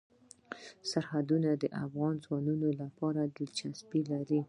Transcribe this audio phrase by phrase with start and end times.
[0.89, 4.39] سرحدونه د افغان ځوانانو لپاره دلچسپي لري.